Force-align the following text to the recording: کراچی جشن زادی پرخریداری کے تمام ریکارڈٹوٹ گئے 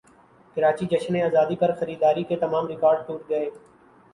کراچی 0.57 0.85
جشن 0.91 1.15
زادی 1.31 1.55
پرخریداری 1.55 2.23
کے 2.29 2.35
تمام 2.37 2.67
ریکارڈٹوٹ 2.67 3.29
گئے 3.29 3.49